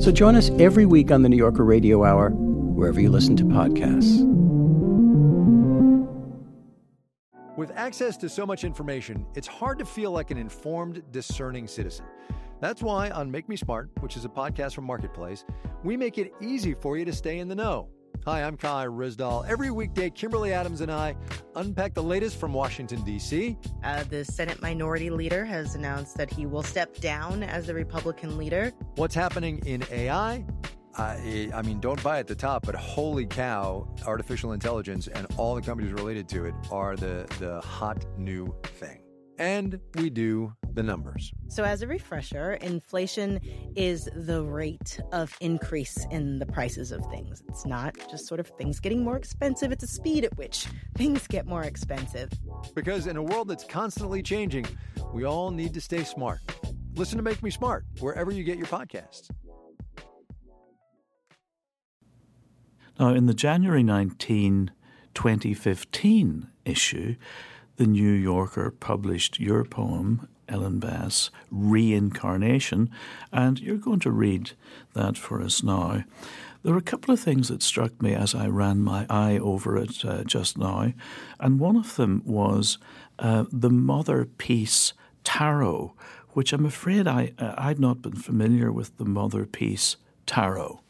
So 0.00 0.10
join 0.10 0.34
us 0.34 0.50
every 0.58 0.86
week 0.86 1.10
on 1.10 1.22
The 1.22 1.28
New 1.28 1.36
Yorker 1.36 1.64
Radio 1.64 2.04
Hour, 2.04 2.30
wherever 2.30 3.00
you 3.00 3.10
listen 3.10 3.36
to 3.36 3.44
podcasts. 3.44 4.24
With 7.56 7.70
access 7.74 8.16
to 8.18 8.28
so 8.28 8.44
much 8.44 8.64
information, 8.64 9.24
it's 9.34 9.46
hard 9.46 9.78
to 9.78 9.84
feel 9.84 10.10
like 10.10 10.30
an 10.30 10.36
informed, 10.36 11.02
discerning 11.10 11.66
citizen. 11.66 12.04
That's 12.60 12.82
why 12.82 13.10
on 13.10 13.30
Make 13.30 13.48
Me 13.48 13.56
Smart, 13.56 13.90
which 14.00 14.16
is 14.16 14.24
a 14.24 14.28
podcast 14.28 14.74
from 14.74 14.84
Marketplace, 14.84 15.44
we 15.84 15.96
make 15.96 16.18
it 16.18 16.34
easy 16.40 16.74
for 16.74 16.98
you 16.98 17.04
to 17.04 17.12
stay 17.12 17.38
in 17.38 17.48
the 17.48 17.54
know. 17.54 17.88
Hi, 18.24 18.42
I'm 18.42 18.56
Kai 18.56 18.86
Ryssdal. 18.86 19.46
Every 19.48 19.70
weekday, 19.70 20.10
Kimberly 20.10 20.52
Adams 20.52 20.80
and 20.80 20.90
I 20.90 21.16
unpack 21.54 21.94
the 21.94 22.02
latest 22.02 22.38
from 22.38 22.52
Washington, 22.52 23.02
D.C. 23.02 23.56
Uh, 23.84 24.02
the 24.04 24.24
Senate 24.24 24.60
Minority 24.62 25.10
Leader 25.10 25.44
has 25.44 25.74
announced 25.74 26.16
that 26.16 26.32
he 26.32 26.46
will 26.46 26.62
step 26.62 26.96
down 26.96 27.42
as 27.42 27.66
the 27.66 27.74
Republican 27.74 28.36
leader. 28.38 28.72
What's 28.96 29.14
happening 29.14 29.58
in 29.66 29.84
AI? 29.90 30.44
I, 30.96 31.50
I 31.54 31.62
mean, 31.62 31.78
don't 31.78 32.02
buy 32.02 32.18
at 32.18 32.26
the 32.26 32.34
top, 32.34 32.64
but 32.64 32.74
holy 32.74 33.26
cow, 33.26 33.86
artificial 34.06 34.52
intelligence 34.52 35.08
and 35.08 35.26
all 35.36 35.54
the 35.54 35.62
companies 35.62 35.92
related 35.92 36.28
to 36.30 36.46
it 36.46 36.54
are 36.70 36.96
the, 36.96 37.26
the 37.38 37.60
hot 37.60 38.04
new 38.18 38.54
thing. 38.62 39.02
And 39.38 39.78
we 39.94 40.08
do 40.08 40.54
the 40.76 40.82
numbers. 40.82 41.32
So, 41.48 41.64
as 41.64 41.82
a 41.82 41.86
refresher, 41.88 42.52
inflation 42.54 43.40
is 43.74 44.08
the 44.14 44.42
rate 44.44 45.00
of 45.10 45.36
increase 45.40 46.06
in 46.12 46.38
the 46.38 46.46
prices 46.46 46.92
of 46.92 47.04
things. 47.10 47.42
It's 47.48 47.66
not 47.66 47.96
just 48.08 48.28
sort 48.28 48.38
of 48.38 48.46
things 48.46 48.78
getting 48.78 49.02
more 49.02 49.16
expensive, 49.16 49.72
it's 49.72 49.80
the 49.80 49.88
speed 49.88 50.24
at 50.24 50.36
which 50.36 50.66
things 50.94 51.26
get 51.26 51.46
more 51.46 51.64
expensive. 51.64 52.30
Because 52.74 53.08
in 53.08 53.16
a 53.16 53.22
world 53.22 53.48
that's 53.48 53.64
constantly 53.64 54.22
changing, 54.22 54.66
we 55.12 55.24
all 55.24 55.50
need 55.50 55.74
to 55.74 55.80
stay 55.80 56.04
smart. 56.04 56.40
Listen 56.94 57.16
to 57.16 57.22
Make 57.22 57.42
Me 57.42 57.50
Smart 57.50 57.84
wherever 57.98 58.30
you 58.30 58.44
get 58.44 58.56
your 58.56 58.66
podcasts. 58.68 59.30
Now, 62.98 63.12
in 63.12 63.26
the 63.26 63.34
January 63.34 63.82
19, 63.82 64.70
2015 65.14 66.48
issue, 66.64 67.16
the 67.76 67.86
New 67.86 68.12
Yorker 68.12 68.70
published 68.70 69.38
your 69.38 69.64
poem, 69.64 70.28
Ellen 70.48 70.78
Bass, 70.78 71.30
Reincarnation, 71.50 72.90
and 73.32 73.60
you're 73.60 73.76
going 73.76 74.00
to 74.00 74.10
read 74.10 74.52
that 74.94 75.16
for 75.16 75.42
us 75.42 75.62
now. 75.62 76.04
There 76.62 76.72
were 76.72 76.78
a 76.78 76.82
couple 76.82 77.14
of 77.14 77.20
things 77.20 77.48
that 77.48 77.62
struck 77.62 78.02
me 78.02 78.14
as 78.14 78.34
I 78.34 78.48
ran 78.48 78.82
my 78.82 79.06
eye 79.08 79.38
over 79.38 79.76
it 79.76 80.04
uh, 80.04 80.24
just 80.24 80.58
now, 80.58 80.92
and 81.38 81.60
one 81.60 81.76
of 81.76 81.96
them 81.96 82.22
was 82.24 82.78
uh, 83.18 83.44
the 83.52 83.70
Mother 83.70 84.24
Peace 84.24 84.92
Tarot, 85.22 85.94
which 86.30 86.52
I'm 86.52 86.66
afraid 86.66 87.06
I, 87.06 87.32
uh, 87.38 87.54
I'd 87.56 87.78
not 87.78 88.02
been 88.02 88.16
familiar 88.16 88.72
with 88.72 88.96
the 88.96 89.04
Mother 89.04 89.46
Peace 89.46 89.96
Tarot. 90.26 90.80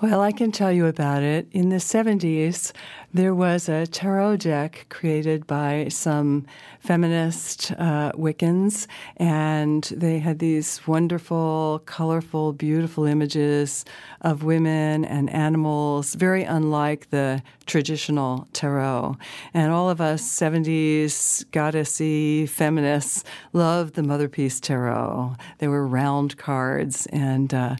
Well, 0.00 0.20
I 0.20 0.30
can 0.30 0.52
tell 0.52 0.70
you 0.70 0.86
about 0.86 1.24
it. 1.24 1.48
In 1.50 1.70
the 1.70 1.78
70s, 1.78 2.70
there 3.12 3.34
was 3.34 3.68
a 3.68 3.84
tarot 3.84 4.36
deck 4.36 4.86
created 4.90 5.44
by 5.44 5.88
some 5.88 6.46
feminist 6.78 7.72
uh, 7.72 8.12
Wiccans, 8.12 8.86
and 9.16 9.82
they 9.96 10.20
had 10.20 10.38
these 10.38 10.86
wonderful, 10.86 11.82
colorful, 11.84 12.52
beautiful 12.52 13.06
images 13.06 13.84
of 14.20 14.44
women 14.44 15.04
and 15.04 15.30
animals, 15.30 16.14
very 16.14 16.44
unlike 16.44 17.10
the 17.10 17.42
traditional 17.66 18.46
tarot. 18.52 19.16
And 19.52 19.72
all 19.72 19.90
of 19.90 20.00
us 20.00 20.22
70s 20.22 21.44
goddessy 21.46 22.48
feminists 22.48 23.24
loved 23.52 23.94
the 23.94 24.04
Mother 24.04 24.28
Peace 24.28 24.60
Tarot. 24.60 25.34
They 25.58 25.66
were 25.66 25.84
round 25.84 26.36
cards, 26.36 27.06
and 27.06 27.52
uh, 27.52 27.74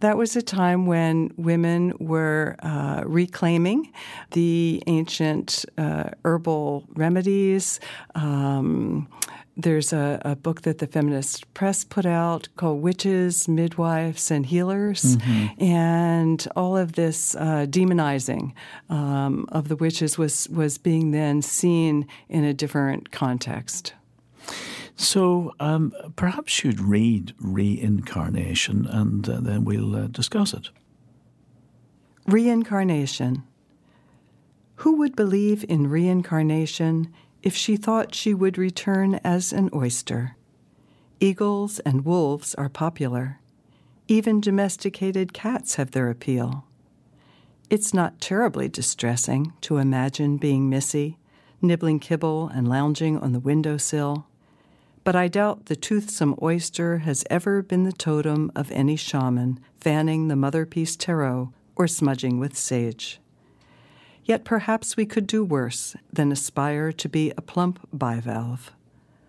that 0.00 0.16
was 0.16 0.36
a 0.36 0.42
time 0.42 0.86
when 0.86 1.32
women 1.36 1.94
were 1.98 2.56
uh, 2.60 3.02
reclaiming 3.06 3.92
the 4.32 4.82
ancient 4.86 5.64
uh, 5.78 6.10
herbal 6.24 6.84
remedies. 6.94 7.80
Um, 8.14 9.08
there's 9.56 9.92
a, 9.92 10.20
a, 10.22 10.36
book 10.36 10.62
that 10.62 10.78
the 10.78 10.86
Feminist 10.86 11.52
Press 11.54 11.82
put 11.82 12.04
out 12.04 12.48
called 12.56 12.82
Witches, 12.82 13.48
Midwives, 13.48 14.30
and 14.30 14.44
Healers. 14.44 15.16
Mm-hmm. 15.16 15.62
And 15.62 16.48
all 16.54 16.76
of 16.76 16.92
this 16.92 17.34
uh, 17.36 17.66
demonizing 17.68 18.52
um, 18.90 19.46
of 19.50 19.68
the 19.68 19.76
witches 19.76 20.18
was, 20.18 20.46
was 20.50 20.76
being 20.76 21.12
then 21.12 21.40
seen 21.40 22.06
in 22.28 22.44
a 22.44 22.52
different 22.52 23.12
context. 23.12 23.94
So 24.96 25.52
um, 25.60 25.92
perhaps 26.16 26.64
you'd 26.64 26.80
read 26.80 27.34
Reincarnation 27.38 28.86
and 28.86 29.28
uh, 29.28 29.40
then 29.40 29.64
we'll 29.64 29.94
uh, 29.94 30.06
discuss 30.06 30.54
it. 30.54 30.70
Reincarnation. 32.26 33.44
Who 34.76 34.96
would 34.96 35.14
believe 35.14 35.64
in 35.68 35.88
reincarnation 35.88 37.12
if 37.42 37.54
she 37.54 37.76
thought 37.76 38.14
she 38.14 38.34
would 38.34 38.58
return 38.58 39.20
as 39.22 39.52
an 39.52 39.70
oyster? 39.72 40.36
Eagles 41.20 41.78
and 41.80 42.04
wolves 42.04 42.54
are 42.56 42.68
popular. 42.68 43.38
Even 44.08 44.40
domesticated 44.40 45.32
cats 45.32 45.76
have 45.76 45.92
their 45.92 46.10
appeal. 46.10 46.64
It's 47.70 47.94
not 47.94 48.20
terribly 48.20 48.68
distressing 48.68 49.52
to 49.62 49.78
imagine 49.78 50.36
being 50.36 50.68
Missy, 50.68 51.18
nibbling 51.62 52.00
kibble 52.00 52.48
and 52.48 52.68
lounging 52.68 53.18
on 53.18 53.32
the 53.32 53.40
windowsill 53.40 54.26
but 55.06 55.14
I 55.14 55.28
doubt 55.28 55.66
the 55.66 55.76
toothsome 55.76 56.34
oyster 56.42 56.98
has 56.98 57.22
ever 57.30 57.62
been 57.62 57.84
the 57.84 57.92
totem 57.92 58.50
of 58.56 58.72
any 58.72 58.96
shaman 58.96 59.60
fanning 59.78 60.26
the 60.26 60.34
Mother 60.34 60.66
Peace 60.66 60.96
tarot 60.96 61.52
or 61.76 61.86
smudging 61.86 62.40
with 62.40 62.58
sage. 62.58 63.20
Yet 64.24 64.44
perhaps 64.44 64.96
we 64.96 65.06
could 65.06 65.28
do 65.28 65.44
worse 65.44 65.94
than 66.12 66.32
aspire 66.32 66.90
to 66.90 67.08
be 67.08 67.32
a 67.36 67.40
plump 67.40 67.88
bivalve. 67.96 68.72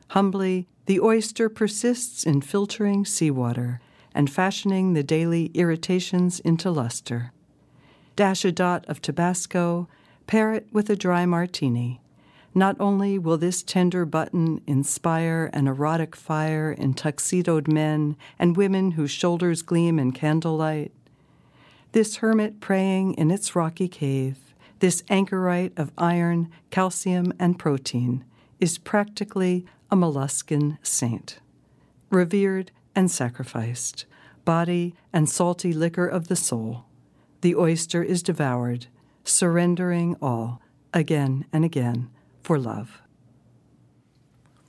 Humbly, 0.08 0.66
the 0.88 1.00
oyster 1.00 1.48
persists 1.48 2.26
in 2.26 2.42
filtering 2.42 3.06
seawater 3.06 3.80
and 4.16 4.32
fashioning 4.32 4.94
the 4.94 5.04
daily 5.04 5.52
irritations 5.54 6.40
into 6.40 6.72
luster. 6.72 7.34
Dash 8.16 8.44
a 8.44 8.52
dot 8.52 8.84
of 8.88 9.00
Tabasco, 9.00 9.88
pair 10.26 10.54
it 10.54 10.66
with 10.72 10.90
a 10.90 10.96
dry 10.96 11.28
martini, 11.28 12.02
not 12.54 12.76
only 12.80 13.20
will 13.20 13.38
this 13.38 13.64
tender 13.64 14.06
button 14.06 14.62
inspire 14.66 15.50
an 15.54 15.68
erotic 15.68 16.16
fire 16.16 16.72
in 16.72 16.94
tuxedoed 16.94 17.68
men 17.68 18.16
and 18.40 18.58
women 18.58 18.92
whose 18.92 19.12
shoulders 19.12 19.62
gleam 19.62 20.00
in 20.00 20.12
candlelight, 20.12 20.92
this 21.92 22.18
hermit 22.18 22.60
praying 22.60 23.14
in 23.14 23.32
its 23.32 23.56
rocky 23.56 23.88
cave, 23.88 24.38
this 24.80 25.04
anchorite 25.10 25.74
of 25.78 25.92
iron, 25.98 26.50
calcium, 26.70 27.34
and 27.40 27.58
protein, 27.58 28.24
is 28.60 28.78
practically 28.78 29.66
a 29.90 29.96
molluscan 29.96 30.78
saint. 30.84 31.40
Revered 32.10 32.72
and 32.96 33.10
sacrificed, 33.10 34.06
body 34.46 34.96
and 35.12 35.30
salty 35.30 35.74
liquor 35.74 36.08
of 36.08 36.28
the 36.28 36.36
soul, 36.36 36.86
the 37.42 37.56
oyster 37.56 38.04
is 38.04 38.24
devoured, 38.24 38.88
surrendering 39.24 40.16
all, 40.22 40.62
again 40.94 41.46
and 41.54 41.64
again, 41.64 42.10
for 42.48 42.58
love. 42.58 43.02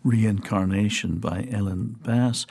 Reincarnation 0.03 1.19
by 1.21 1.47
Ellen 1.49 1.95
Bass. 2.03 2.45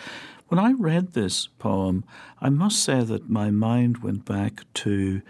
When 0.47 0.57
I 0.57 0.71
read 0.71 1.11
this 1.11 1.47
poem, 1.59 2.05
I 2.39 2.47
must 2.47 2.81
say 2.81 3.03
that 3.03 3.29
my 3.29 3.51
mind 3.51 3.97
went 3.97 4.23
back 4.23 4.61
to 4.85 5.21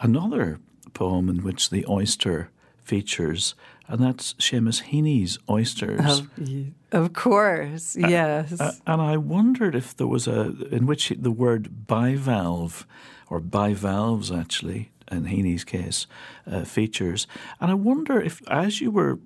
another 0.00 0.60
poem 0.92 1.30
in 1.30 1.42
which 1.42 1.70
the 1.70 1.86
oyster 1.88 2.50
features, 2.76 3.54
and 3.86 4.02
that's 4.02 4.34
Seamus 4.34 4.82
Heaney's 4.90 5.38
Oysters. 5.48 6.20
Of, 6.20 6.30
of 6.92 7.14
course, 7.14 7.96
yes. 7.96 8.60
Uh, 8.60 8.72
and 8.86 9.00
I 9.00 9.16
wondered 9.16 9.74
if 9.74 9.96
there 9.96 10.06
was 10.06 10.28
a, 10.28 10.52
in 10.70 10.84
which 10.84 11.10
the 11.18 11.32
word 11.32 11.86
bivalve, 11.86 12.84
or 13.30 13.40
bivalves 13.40 14.30
actually, 14.30 14.90
in 15.10 15.24
Heaney's 15.24 15.64
case, 15.64 16.06
uh, 16.46 16.64
features. 16.64 17.26
And 17.60 17.70
I 17.70 17.74
wonder 17.74 18.20
if, 18.20 18.42
as 18.48 18.80
you 18.80 18.90
were 18.90 19.18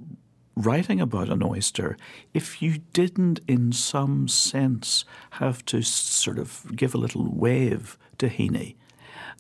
writing 0.55 1.01
about 1.01 1.29
an 1.29 1.43
oyster, 1.43 1.97
if 2.35 2.61
you 2.63 2.79
didn't, 2.93 3.41
in 3.49 3.73
some 3.73 4.29
sense, 4.29 5.05
have 5.33 5.65
to 5.67 5.83
sort 5.83 6.39
of 6.39 6.65
give 6.77 6.95
a 6.95 6.99
little 6.99 7.31
wave 7.33 7.97
to 8.19 8.29
Heaney. 8.29 8.77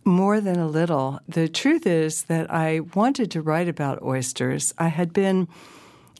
More 0.04 0.40
than 0.40 0.58
a 0.58 0.66
little. 0.66 1.20
The 1.28 1.48
truth 1.48 1.86
is 1.86 2.24
that 2.24 2.50
I 2.50 2.80
wanted 2.80 3.30
to 3.32 3.42
write 3.42 3.68
about 3.68 4.02
oysters. 4.02 4.74
I 4.78 4.88
had 4.88 5.12
been 5.12 5.46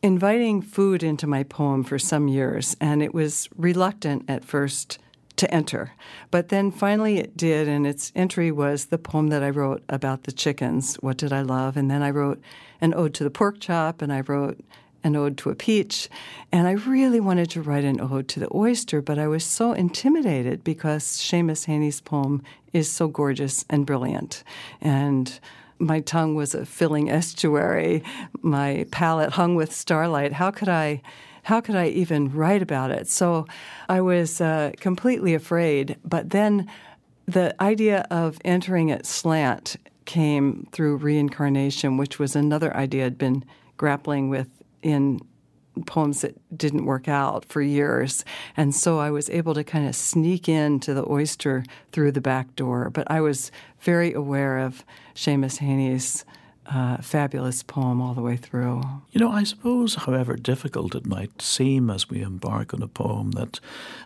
inviting 0.03 0.63
food 0.63 1.03
into 1.03 1.27
my 1.27 1.43
poem 1.43 1.83
for 1.83 1.99
some 1.99 2.29
years, 2.29 2.77
and 2.81 3.03
it 3.03 3.15
was 3.15 3.49
reluctant 3.57 4.25
at 4.29 4.45
first 4.45 4.99
to 5.43 5.53
enter. 5.53 5.93
But 6.31 6.51
then 6.51 6.71
finally 6.71 7.19
it 7.19 7.37
did, 7.37 7.67
and 7.67 7.85
its 7.85 8.13
entry 8.15 8.53
was 8.53 8.87
the 8.87 8.97
poem 8.99 9.27
that 9.31 9.43
I 9.43 9.51
wrote 9.51 9.83
about 9.89 10.23
the 10.23 10.31
chickens. 10.31 10.95
What 10.97 11.17
did 11.17 11.33
I 11.33 11.43
love? 11.43 11.77
And 11.77 11.91
then 11.91 12.01
I 12.01 12.11
wrote 12.11 12.41
an 12.81 12.95
ode 12.95 13.13
to 13.15 13.25
the 13.25 13.31
pork 13.31 13.59
chop, 13.59 14.01
and 14.01 14.13
I 14.13 14.21
wrote 14.21 14.61
an 15.03 15.17
ode 15.17 15.37
to 15.39 15.51
a 15.51 15.57
peach. 15.57 16.09
And 16.53 16.69
I 16.69 16.73
really 16.73 17.19
wanted 17.19 17.51
to 17.51 17.61
write 17.61 17.83
an 17.83 18.01
ode 18.01 18.29
to 18.29 18.41
the 18.41 18.55
oyster, 18.55 19.03
but 19.03 19.19
I 19.19 19.27
was 19.27 19.43
so 19.43 19.73
intimidated 19.73 20.63
because 20.63 21.03
Seamus 21.03 21.67
Heaney's 21.67 22.01
poem 22.01 22.41
is 22.73 22.89
so 22.89 23.09
gorgeous 23.09 23.65
and 23.69 23.85
brilliant. 23.85 24.45
And 24.81 25.41
my 25.81 25.99
tongue 25.99 26.37
was 26.37 26.55
a 26.55 26.65
filling 26.65 27.11
estuary, 27.11 28.05
my 28.43 28.87
palate 28.93 29.33
hung 29.33 29.57
with 29.57 29.75
starlight. 29.75 30.35
How 30.35 30.53
could 30.53 30.69
I? 30.69 31.03
How 31.43 31.61
could 31.61 31.75
I 31.75 31.89
even 31.89 32.33
write 32.33 32.63
about 32.63 32.91
it? 32.91 33.09
So 33.09 33.47
I 33.89 34.01
was 34.01 34.41
uh, 34.41 34.73
completely 34.79 35.35
afraid. 35.35 35.97
But 36.05 36.31
then 36.31 36.69
the 37.27 37.61
idea 37.63 38.07
of 38.11 38.39
entering 38.45 38.91
at 38.91 39.07
slant 39.07 39.77
came 40.05 40.69
through 40.73 40.97
reincarnation, 40.97 41.97
which 41.97 42.19
was 42.19 42.37
another 42.37 42.75
idea 42.77 43.07
I'd 43.07 43.19
been 43.19 43.45
grappling 43.77 44.29
with 44.29 44.49
in 44.83 45.21
poems 45.87 46.21
that 46.21 46.37
didn't 46.57 46.85
work 46.85 47.09
out 47.09 47.45
for 47.47 47.63
years. 47.63 48.25
And 48.57 48.75
so 48.75 48.99
I 48.99 49.11
was 49.11 49.31
able 49.31 49.55
to 49.55 49.65
kind 49.65 49.89
of 49.89 49.97
sneak 49.97 50.49
into 50.49 50.93
the 50.93 51.09
oyster 51.09 51.65
through 51.93 52.13
the 52.13 52.21
back 52.21 52.55
door. 52.57 52.91
But 52.91 53.11
I 53.11 53.21
was 53.21 53.51
very 53.81 54.13
aware 54.13 54.59
of 54.59 54.85
Seamus 55.15 55.59
Heaney's 55.59 56.25
uh, 56.67 56.99
fabulous 56.99 57.63
poem 57.63 58.01
all 58.01 58.15
the 58.15 58.23
way 58.23 58.37
through. 58.37 58.83
You 59.11 59.21
know, 59.21 59.31
I 59.31 59.45
suppose, 59.45 59.97
however 59.97 60.37
difficult 60.37 60.95
it 60.95 61.07
might 61.07 61.43
seem 61.43 61.91
as 61.91 62.09
we 62.09 62.23
embark 62.23 62.73
on 62.73 62.83
a 62.83 62.89
poem 62.89 63.33
that 63.33 63.61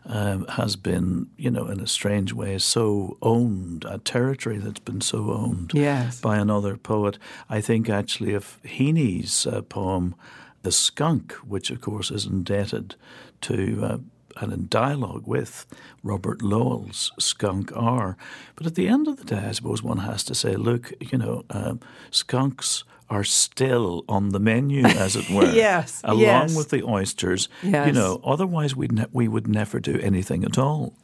um, 0.07 0.47
has 0.47 0.77
been, 0.77 1.29
you 1.37 1.51
know, 1.51 1.67
in 1.69 1.81
a 1.81 1.87
strange 1.87 2.33
way, 2.33 2.59
so 2.59 3.19
owned, 3.23 3.85
a 3.87 3.99
territory 3.99 4.59
that's 4.59 4.81
been 4.81 5.01
so 5.01 5.31
owned 5.31 5.73
yes. 5.75 6.21
by 6.21 6.39
another 6.39 6.77
poet, 6.77 7.19
I 7.51 7.61
think 7.61 7.91
actually 7.91 8.35
of 8.35 8.59
Heaney's 8.65 9.47
uh, 9.47 9.63
poem, 9.63 10.15
The 10.63 10.73
Skunk, 10.73 11.33
which 11.35 11.71
of 11.71 11.81
course 11.81 12.11
is 12.11 12.27
indebted 12.27 12.95
to 13.43 13.85
uh, 13.85 13.99
and 14.37 14.53
in 14.53 14.69
dialogue 14.69 15.27
with 15.27 15.67
Robert 16.03 16.43
Lowell's 16.43 17.13
Skunk 17.19 17.73
Hour. 17.77 18.17
But 18.55 18.67
at 18.67 18.75
the 18.75 18.89
end 18.89 19.09
of 19.09 19.17
the 19.17 19.25
day, 19.25 19.47
I 19.49 19.53
suppose 19.53 19.83
one 19.83 19.99
has 19.99 20.25
to 20.25 20.35
say, 20.35 20.57
look, 20.57 20.93
you 21.01 21.19
know, 21.19 21.45
um, 21.51 21.81
skunks 22.11 22.85
are 23.09 23.25
still 23.25 24.05
on 24.09 24.31
the 24.31 24.41
menu, 24.41 24.85
as 24.85 25.15
it 25.17 25.31
were. 25.31 25.51
yes. 25.53 26.01
Along 26.05 26.21
yes. 26.21 26.57
with 26.57 26.71
the 26.71 26.83
oysters. 26.83 27.49
Yes. 27.63 27.87
You 27.87 27.93
know, 27.93 28.21
otherwise 28.25 28.75
we'd 28.75 28.93
ne- 28.93 29.07
we 29.13 29.29
would 29.29 29.47
never 29.47 29.79
do 29.79 29.99
anything 30.01 30.45
at 30.45 30.59
all. 30.59 30.95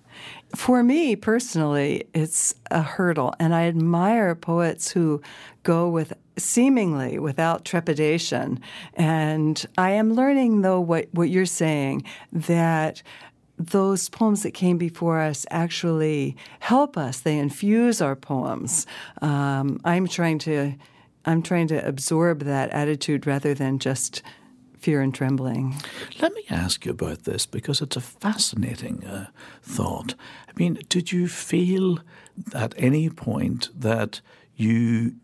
For 0.54 0.82
me 0.82 1.16
personally, 1.16 2.04
it's 2.14 2.54
a 2.70 2.82
hurdle, 2.82 3.34
and 3.38 3.54
I 3.54 3.64
admire 3.64 4.34
poets 4.34 4.90
who 4.90 5.22
go 5.62 5.88
with 5.88 6.12
seemingly 6.36 7.18
without 7.18 7.64
trepidation. 7.64 8.60
And 8.94 9.64
I 9.78 9.90
am 9.92 10.14
learning, 10.14 10.62
though, 10.62 10.80
what, 10.80 11.08
what 11.12 11.30
you're 11.30 11.46
saying 11.46 12.04
that 12.32 13.02
those 13.58 14.08
poems 14.08 14.42
that 14.42 14.52
came 14.52 14.78
before 14.78 15.20
us 15.20 15.46
actually 15.50 16.36
help 16.60 16.96
us. 16.96 17.20
They 17.20 17.38
infuse 17.38 18.00
our 18.00 18.16
poems. 18.16 18.86
Um, 19.20 19.80
I'm 19.84 20.08
trying 20.08 20.38
to 20.40 20.74
I'm 21.24 21.42
trying 21.42 21.68
to 21.68 21.86
absorb 21.86 22.40
that 22.40 22.70
attitude 22.70 23.28
rather 23.28 23.54
than 23.54 23.78
just 23.78 24.22
fear 24.82 25.00
and 25.00 25.14
trembling. 25.14 25.76
Let 26.20 26.34
me 26.34 26.44
ask 26.50 26.84
you 26.84 26.90
about 26.90 27.22
this 27.22 27.46
because 27.46 27.80
it's 27.80 27.96
a 27.96 28.00
fascinating 28.00 29.04
uh, 29.04 29.26
thought. 29.62 30.14
I 30.48 30.52
mean, 30.56 30.78
did 30.88 31.12
you 31.12 31.28
feel 31.28 32.00
at 32.52 32.74
any 32.76 33.08
point 33.08 33.68
that 33.78 34.20
you 34.56 35.14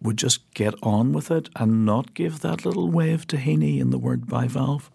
would 0.00 0.16
just 0.16 0.52
get 0.54 0.74
on 0.82 1.12
with 1.12 1.30
it 1.30 1.50
and 1.56 1.84
not 1.84 2.14
give 2.14 2.40
that 2.40 2.64
little 2.64 2.90
wave 2.90 3.26
to 3.28 3.36
Heaney 3.36 3.78
in 3.80 3.90
the 3.90 3.98
word 3.98 4.26
bivalve? 4.26 4.90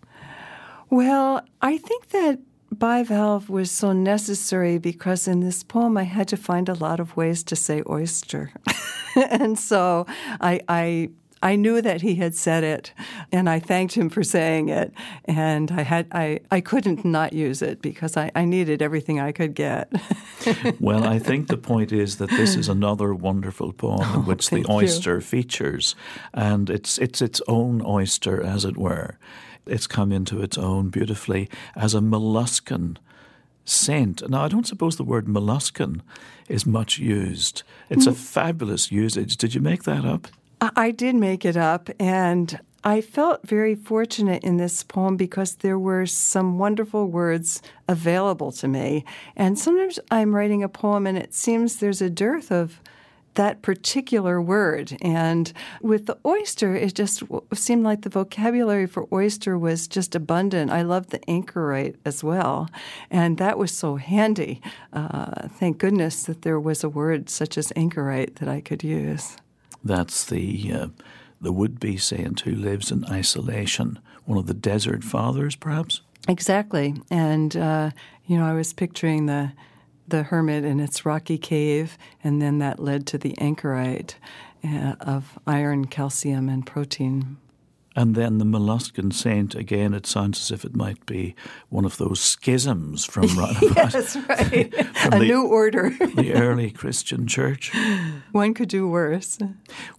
Well, 0.90 1.42
I 1.62 1.78
think 1.78 2.10
that 2.10 2.40
bivalve 2.72 3.50
was 3.50 3.72
so 3.72 3.92
necessary 3.92 4.78
because 4.78 5.28
in 5.28 5.40
this 5.40 5.64
poem 5.64 5.98
I 5.98 6.04
had 6.04 6.28
to 6.30 6.38
find 6.38 6.70
a 6.70 6.74
lot 6.74 7.00
of 7.00 7.16
ways 7.16 7.44
to 7.44 7.56
say 7.56 7.84
oyster. 7.90 8.52
and 9.16 9.58
so 9.58 10.06
I, 10.42 10.62
I 10.68 11.10
I 11.42 11.56
knew 11.56 11.82
that 11.82 12.02
he 12.02 12.16
had 12.16 12.36
said 12.36 12.64
it, 12.64 12.92
and 13.32 13.50
I 13.50 13.60
thanked 13.60 13.94
him 13.96 14.10
for 14.10 14.24
saying 14.24 14.70
it. 14.70 14.92
And 15.26 15.72
I 15.72 15.84
had 15.84 16.08
I, 16.12 16.40
I 16.52 16.60
couldn't 16.62 17.06
not 17.06 17.32
use 17.34 17.62
it 17.62 17.82
because 17.82 18.18
I, 18.18 18.30
I 18.36 18.46
needed 18.46 18.82
everything 18.82 19.20
I 19.22 19.32
could 19.32 19.54
get. 19.56 19.92
well, 20.80 21.04
I 21.06 21.18
think 21.20 21.48
the 21.48 21.58
point 21.58 21.92
is 21.92 22.18
that 22.18 22.30
this 22.30 22.56
is 22.56 22.68
another 22.70 23.14
wonderful 23.14 23.72
poem 23.74 24.02
in 24.02 24.16
Oh, 24.16 24.22
which 24.22 24.50
the 24.50 24.58
thank 24.58 24.68
you. 24.68 24.74
oyster 24.76 25.22
features, 25.22 25.96
and 26.34 26.70
it's 26.70 26.98
it's 26.98 27.22
its 27.22 27.42
own 27.48 27.82
oyster, 27.86 28.42
as 28.44 28.66
it 28.66 28.76
were. 28.78 29.18
It's 29.66 29.88
come 29.88 30.12
into 30.12 30.42
its 30.42 30.58
own 30.58 30.90
beautifully 30.90 31.48
as 31.76 31.94
a 31.94 32.00
molluscan 32.02 32.98
scent. 33.66 34.28
Now, 34.30 34.44
I 34.44 34.48
don't 34.48 34.66
suppose 34.68 34.96
the 34.98 35.04
word 35.04 35.28
molluscan 35.28 36.02
is 36.48 36.66
much 36.66 36.98
used. 36.98 37.64
It's 37.90 38.06
Mm. 38.08 38.12
a 38.12 38.16
fabulous 38.16 38.92
usage. 38.92 39.38
Did 39.38 39.54
you 39.54 39.62
make 39.62 39.84
that 39.84 40.04
up? 40.06 40.28
I 40.62 40.92
did 40.92 41.16
make 41.16 41.46
it 41.46 41.56
up, 41.56 41.90
and 42.00 42.60
I 42.84 43.02
felt 43.02 43.46
very 43.46 43.76
fortunate 43.76 44.44
in 44.44 44.58
this 44.58 44.84
poem 44.84 45.18
because 45.18 45.56
there 45.56 45.78
were 45.78 46.06
some 46.06 46.58
wonderful 46.58 47.08
words 47.08 47.62
available 47.88 48.52
to 48.54 48.68
me. 48.68 49.04
And 49.36 49.60
sometimes 49.60 50.00
I'm 50.10 50.34
writing 50.34 50.64
a 50.64 50.70
poem 50.70 51.06
and 51.06 51.18
it 51.18 51.34
seems 51.34 51.78
there's 51.78 52.02
a 52.02 52.10
dearth 52.10 52.52
of 52.52 52.80
that 53.36 53.62
particular 53.62 54.42
word. 54.42 54.98
And 55.02 55.52
with 55.82 56.06
the 56.06 56.18
oyster, 56.26 56.76
it 56.76 56.96
just 56.96 57.22
seemed 57.54 57.84
like 57.84 58.02
the 58.02 58.10
vocabulary 58.10 58.88
for 58.88 59.08
oyster 59.12 59.58
was 59.58 59.88
just 59.88 60.16
abundant. 60.16 60.72
I 60.72 60.82
loved 60.82 61.10
the 61.10 61.20
anchorite 61.30 61.96
as 62.06 62.24
well. 62.24 62.70
And 63.12 63.38
that 63.38 63.58
was 63.58 63.72
so 63.72 63.98
handy. 63.98 64.62
Uh, 64.94 65.48
thank 65.50 65.80
goodness 65.80 66.24
that 66.24 66.44
there 66.44 66.60
was 66.60 66.84
a 66.84 66.90
word 66.90 67.30
such 67.30 67.58
as 67.58 67.74
anchorite 67.76 68.38
that 68.38 68.48
I 68.48 68.62
could 68.62 68.84
use. 68.84 69.38
That's 69.84 70.26
the 70.26 70.74
uh, 70.74 70.88
the 71.42 71.52
would-be 71.52 71.98
saint 71.98 72.42
who 72.42 72.52
lives 72.54 72.92
in 72.92 73.06
isolation, 73.06 74.00
one 74.26 74.38
of 74.38 74.48
the 74.48 74.54
desert 74.54 75.04
fathers, 75.04 75.56
perhaps. 75.56 76.02
Exactly, 76.28 76.96
and 77.10 77.56
uh, 77.56 77.92
you 78.26 78.38
know, 78.38 78.46
I 78.46 78.54
was 78.54 78.74
picturing 78.74 79.26
the 79.26 79.54
the 80.08 80.24
hermit 80.24 80.66
in 80.66 80.80
its 80.80 81.06
rocky 81.06 81.38
cave, 81.38 81.98
and 82.24 82.42
then 82.42 82.60
that 82.60 82.80
led 82.80 83.06
to 83.08 83.18
the 83.18 83.38
anchorite 83.38 84.16
uh, 84.64 84.96
of 85.00 85.38
iron, 85.48 85.86
calcium, 85.86 86.50
and 86.50 86.66
protein. 86.66 87.38
And 88.00 88.16
then 88.16 88.38
the 88.38 88.46
molluscan 88.46 89.12
saint, 89.12 89.56
again, 89.56 89.94
it 89.94 90.06
sounds 90.08 90.40
as 90.40 90.52
if 90.52 90.64
it 90.64 90.74
might 90.74 91.06
be 91.06 91.36
one 91.68 91.84
of 91.84 91.98
those 91.98 92.22
schisms 92.22 93.04
from 93.04 93.26
about 93.26 93.56
That's 93.76 94.16
right, 94.16 94.74
a 95.06 95.10
the- 95.10 95.20
new 95.20 95.46
order. 95.46 95.90
the 96.16 96.32
early 96.34 96.72
Christian 96.72 97.28
church. 97.28 97.74
One 98.32 98.54
could 98.54 98.70
do 98.70 98.88
worse. 98.88 99.38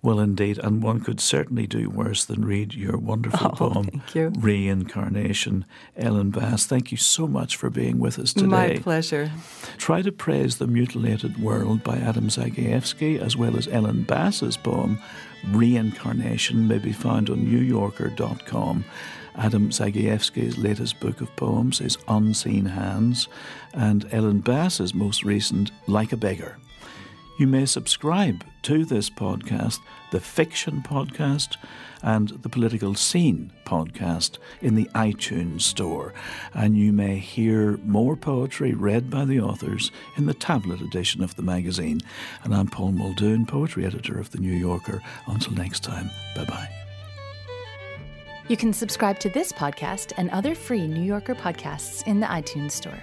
Well, 0.00 0.18
indeed, 0.18 0.56
and 0.58 0.82
one 0.82 1.00
could 1.00 1.20
certainly 1.20 1.66
do 1.66 1.90
worse 1.90 2.24
than 2.24 2.42
read 2.44 2.72
your 2.72 2.96
wonderful 2.96 3.48
Oh, 3.48 3.56
poem, 3.70 3.84
thank 3.84 4.14
you. 4.14 4.32
Reincarnation. 4.38 5.66
Ellen 5.96 6.30
Bass, 6.30 6.64
thank 6.64 6.90
you 6.90 6.96
so 6.96 7.26
much 7.26 7.56
for 7.56 7.68
being 7.68 7.98
with 7.98 8.18
us 8.18 8.32
today. 8.32 8.46
My 8.46 8.78
pleasure. 8.78 9.30
Try 9.76 10.00
to 10.02 10.12
Praise 10.12 10.56
the 10.56 10.66
Mutilated 10.66 11.36
World 11.42 11.82
by 11.84 11.96
Adam 11.98 12.28
Zagajewski, 12.28 13.18
as 13.20 13.36
well 13.36 13.56
as 13.58 13.68
Ellen 13.68 14.04
Bass's 14.04 14.56
poem, 14.56 14.98
Reincarnation, 15.48 16.68
may 16.68 16.78
be 16.78 16.92
found 16.92 17.30
on 17.30 17.46
NewYorker.com. 17.46 18.84
Adam 19.36 19.70
Zagajewski's 19.70 20.58
latest 20.58 21.00
book 21.00 21.20
of 21.20 21.34
poems 21.36 21.80
is 21.80 21.98
Unseen 22.08 22.66
Hands, 22.66 23.28
and 23.72 24.06
Ellen 24.12 24.40
Bass's 24.40 24.92
most 24.94 25.24
recent, 25.24 25.70
Like 25.86 26.12
a 26.12 26.16
Beggar. 26.16 26.58
You 27.40 27.46
may 27.46 27.64
subscribe 27.64 28.44
to 28.64 28.84
this 28.84 29.08
podcast, 29.08 29.78
the 30.10 30.20
Fiction 30.20 30.82
Podcast, 30.86 31.56
and 32.02 32.28
the 32.28 32.50
Political 32.50 32.96
Scene 32.96 33.50
Podcast 33.64 34.36
in 34.60 34.74
the 34.74 34.84
iTunes 34.94 35.62
Store. 35.62 36.12
And 36.52 36.76
you 36.76 36.92
may 36.92 37.16
hear 37.16 37.78
more 37.78 38.14
poetry 38.14 38.74
read 38.74 39.08
by 39.08 39.24
the 39.24 39.40
authors 39.40 39.90
in 40.18 40.26
the 40.26 40.34
tablet 40.34 40.82
edition 40.82 41.24
of 41.24 41.34
the 41.36 41.42
magazine. 41.42 42.02
And 42.44 42.54
I'm 42.54 42.66
Paul 42.66 42.92
Muldoon, 42.92 43.46
poetry 43.46 43.86
editor 43.86 44.18
of 44.18 44.32
The 44.32 44.38
New 44.38 44.52
Yorker. 44.52 45.00
Until 45.26 45.54
next 45.54 45.82
time, 45.82 46.10
bye 46.36 46.44
bye. 46.44 46.68
You 48.48 48.58
can 48.58 48.74
subscribe 48.74 49.18
to 49.20 49.30
this 49.30 49.50
podcast 49.50 50.12
and 50.18 50.28
other 50.28 50.54
free 50.54 50.86
New 50.86 51.04
Yorker 51.04 51.34
podcasts 51.34 52.06
in 52.06 52.20
the 52.20 52.26
iTunes 52.26 52.72
Store. 52.72 53.02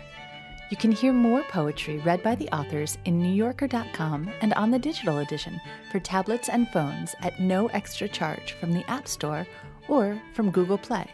You 0.70 0.76
can 0.76 0.92
hear 0.92 1.14
more 1.14 1.44
poetry 1.44 2.00
read 2.00 2.22
by 2.24 2.36
the 2.36 2.50
authors 2.50 2.98
in 3.06 3.22
NewYorker.com 3.22 4.30
and 4.42 4.54
on 4.56 4.70
the 4.70 4.80
digital 4.80 5.20
edition 5.20 5.62
for 5.92 6.00
tablets 6.00 6.50
and 6.50 6.68
phones 6.70 7.16
at 7.22 7.40
no 7.40 7.68
extra 7.68 8.08
charge 8.08 8.52
from 8.54 8.74
the 8.74 8.84
App 8.90 9.08
Store 9.08 9.48
or 9.88 10.22
from 10.34 10.52
Google 10.52 10.78
Play. 10.78 11.10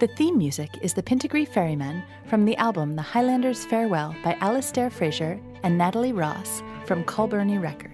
The 0.00 0.08
theme 0.08 0.36
music 0.36 0.70
is 0.82 0.94
The 0.94 1.02
Pitnacree 1.02 1.46
Ferryman 1.46 2.02
from 2.26 2.44
the 2.44 2.56
album 2.56 2.96
The 2.96 3.02
Highlander's 3.02 3.64
Farewell 3.66 4.16
by 4.24 4.34
Alasdair 4.34 4.90
Fraser 4.90 5.38
and 5.62 5.78
Natalie 5.78 6.10
Haas 6.10 6.62
from 6.86 7.04
Culburnie 7.04 7.62
Records. 7.62 7.93